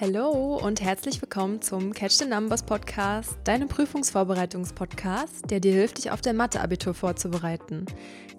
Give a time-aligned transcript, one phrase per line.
[0.00, 6.12] Hallo und herzlich willkommen zum Catch the Numbers Podcast, deinem Prüfungsvorbereitungspodcast, der dir hilft, dich
[6.12, 7.84] auf dein Mathe-Abitur vorzubereiten.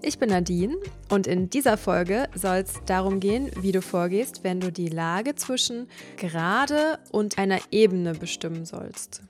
[0.02, 0.78] Ich bin Nadine
[1.10, 5.36] und in dieser Folge soll es darum gehen, wie du vorgehst, wenn du die Lage
[5.36, 9.22] zwischen gerade und einer Ebene bestimmen sollst.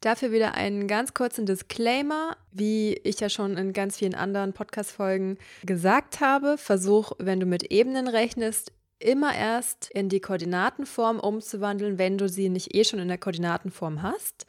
[0.00, 2.36] Dafür wieder einen ganz kurzen Disclaimer.
[2.52, 7.72] Wie ich ja schon in ganz vielen anderen Podcast-Folgen gesagt habe, versuch, wenn du mit
[7.72, 8.70] Ebenen rechnest,
[9.00, 14.02] immer erst in die Koordinatenform umzuwandeln, wenn du sie nicht eh schon in der Koordinatenform
[14.02, 14.46] hast.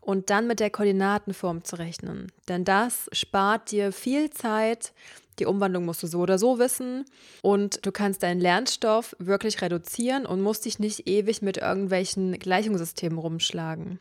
[0.00, 2.30] Und dann mit der Koordinatenform zu rechnen.
[2.46, 4.92] Denn das spart dir viel Zeit.
[5.40, 7.04] Die Umwandlung musst du so oder so wissen.
[7.42, 13.18] Und du kannst deinen Lernstoff wirklich reduzieren und musst dich nicht ewig mit irgendwelchen Gleichungssystemen
[13.18, 13.98] rumschlagen.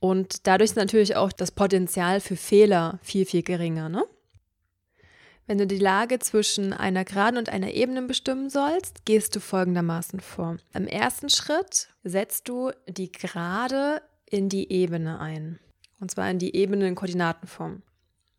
[0.00, 3.88] Und dadurch ist natürlich auch das Potenzial für Fehler viel, viel geringer.
[3.88, 4.04] Ne?
[5.46, 10.20] Wenn du die Lage zwischen einer Geraden und einer Ebene bestimmen sollst, gehst du folgendermaßen
[10.20, 10.56] vor.
[10.72, 15.58] Im ersten Schritt setzt du die Gerade in die Ebene ein.
[16.00, 17.82] Und zwar in die Ebene in Koordinatenform.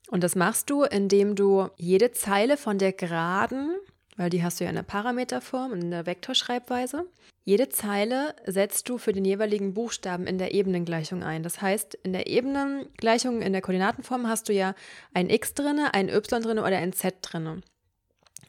[0.10, 3.76] Und das machst du, indem du jede Zeile von der Geraden
[4.18, 7.06] weil die hast du ja in der Parameterform, in der Vektorschreibweise.
[7.46, 11.44] Jede Zeile setzt du für den jeweiligen Buchstaben in der Ebenengleichung ein.
[11.44, 14.76] Das heißt, in der Ebenengleichung, in der Koordinatenform hast du ja
[15.14, 17.62] ein x drinne, ein y drinne oder ein z drinne.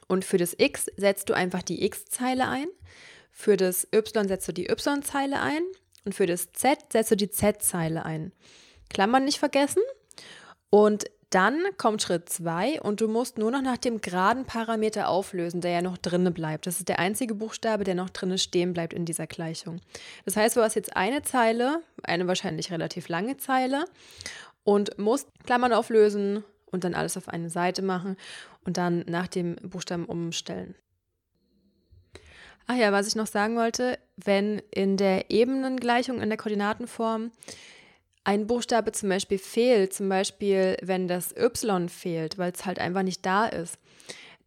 [0.06, 2.68] Und für das x setzt du einfach die x-Zeile ein,
[3.32, 5.62] für das y setzt du die y-Zeile ein
[6.04, 8.32] und für das z setzt du die z-Zeile ein.
[8.90, 9.82] Klammern nicht vergessen.
[10.70, 15.60] Und dann kommt Schritt 2 und du musst nur noch nach dem geraden Parameter auflösen,
[15.60, 16.66] der ja noch drinne bleibt.
[16.66, 19.80] Das ist der einzige Buchstabe, der noch drinne stehen bleibt in dieser Gleichung.
[20.24, 23.84] Das heißt, du hast jetzt eine Zeile, eine wahrscheinlich relativ lange Zeile
[24.62, 28.16] und musst Klammern auflösen und dann alles auf eine Seite machen
[28.64, 30.76] und dann nach dem Buchstaben umstellen.
[32.66, 37.32] Ach ja, was ich noch sagen wollte, wenn in der Ebenengleichung in der Koordinatenform
[38.24, 43.02] ein Buchstabe zum Beispiel fehlt, zum Beispiel wenn das Y fehlt, weil es halt einfach
[43.02, 43.78] nicht da ist,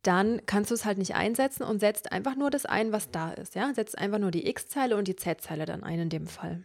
[0.02, 3.32] dann kannst du es halt nicht einsetzen und setzt einfach nur das ein, was da
[3.32, 3.56] ist.
[3.56, 3.74] Ja?
[3.74, 6.64] Setzt einfach nur die X-Zeile und die Z-Zeile dann ein in dem Fall.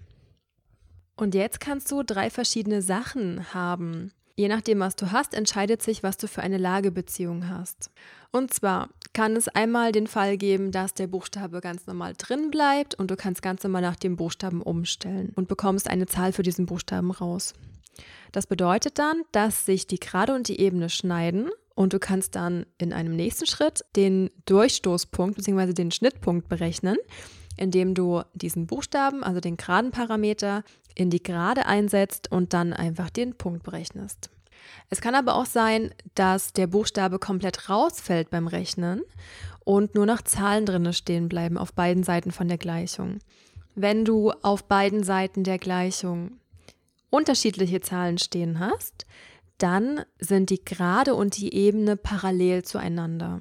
[1.17, 4.12] Und jetzt kannst du drei verschiedene Sachen haben.
[4.34, 7.91] Je nachdem, was du hast, entscheidet sich, was du für eine Lagebeziehung hast.
[8.31, 12.94] Und zwar kann es einmal den Fall geben, dass der Buchstabe ganz normal drin bleibt
[12.94, 16.66] und du kannst ganz normal nach dem Buchstaben umstellen und bekommst eine Zahl für diesen
[16.66, 17.53] Buchstaben raus.
[18.32, 22.64] Das bedeutet dann, dass sich die Gerade und die Ebene schneiden und du kannst dann
[22.78, 25.75] in einem nächsten Schritt den Durchstoßpunkt bzw.
[25.75, 26.97] den Schnittpunkt berechnen,
[27.57, 30.65] indem du diesen Buchstaben, also den geraden Parameter,
[30.95, 34.31] in die Gerade einsetzt und dann einfach den Punkt berechnest.
[34.91, 39.03] Es kann aber auch sein, dass der Buchstabe komplett rausfällt beim Rechnen
[39.65, 43.19] und nur noch Zahlen drin stehen bleiben auf beiden Seiten von der Gleichung.
[43.75, 46.39] Wenn du auf beiden Seiten der Gleichung
[47.11, 49.07] unterschiedliche Zahlen stehen hast,
[49.59, 53.41] dann sind die Gerade und die Ebene parallel zueinander.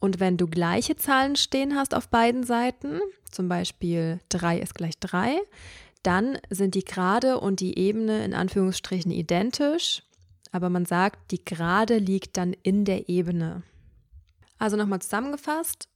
[0.00, 3.00] Und wenn du gleiche Zahlen stehen hast auf beiden Seiten,
[3.30, 5.38] zum Beispiel 3 ist gleich 3,
[6.02, 10.02] dann sind die Gerade und die Ebene in Anführungsstrichen identisch
[10.52, 13.62] aber man sagt, die Gerade liegt dann in der Ebene.
[14.58, 15.88] Also nochmal zusammengefasst.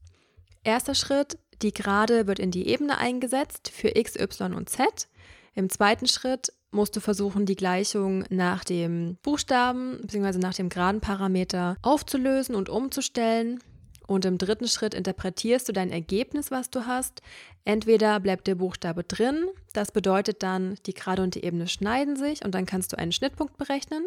[0.65, 5.09] Erster Schritt, die Gerade wird in die Ebene eingesetzt für x, y und z.
[5.55, 10.39] Im zweiten Schritt musst du versuchen, die Gleichung nach dem Buchstaben bzw.
[10.39, 13.63] nach dem geraden Parameter aufzulösen und umzustellen.
[14.07, 17.23] Und im dritten Schritt interpretierst du dein Ergebnis, was du hast.
[17.65, 22.45] Entweder bleibt der Buchstabe drin, das bedeutet dann, die Gerade und die Ebene schneiden sich
[22.45, 24.05] und dann kannst du einen Schnittpunkt berechnen,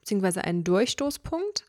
[0.00, 1.64] beziehungsweise einen Durchstoßpunkt.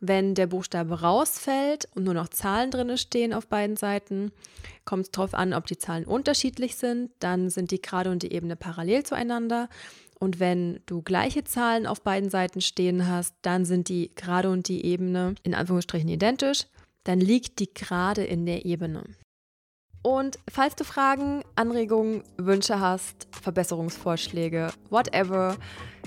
[0.00, 4.30] Wenn der Buchstabe rausfällt und nur noch Zahlen drin stehen auf beiden Seiten,
[4.84, 7.10] kommt es darauf an, ob die Zahlen unterschiedlich sind.
[7.18, 9.68] Dann sind die Gerade und die Ebene parallel zueinander.
[10.18, 14.68] Und wenn du gleiche Zahlen auf beiden Seiten stehen hast, dann sind die Gerade und
[14.68, 16.66] die Ebene in Anführungsstrichen identisch
[17.06, 19.04] dann liegt die gerade in der Ebene.
[20.02, 25.56] Und falls du Fragen, Anregungen, Wünsche hast, Verbesserungsvorschläge, whatever,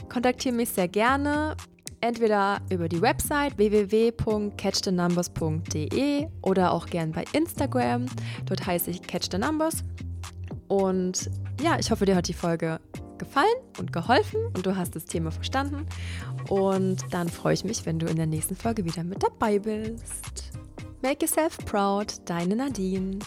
[0.08, 1.58] kontaktiere mich sehr gerne.
[2.02, 8.06] Entweder über die Website www.catchthenumbers.de oder auch gern bei Instagram.
[8.46, 9.84] Dort heiße ich Catch the Numbers.
[10.70, 11.30] Und
[11.62, 12.80] ja, ich hoffe, dir hat die Folge
[13.18, 15.86] gefallen und geholfen und du hast das Thema verstanden.
[16.48, 20.54] Und dann freue ich mich, wenn du in der nächsten Folge wieder mit dabei bist.
[21.02, 23.20] Make yourself proud, deine Nadine.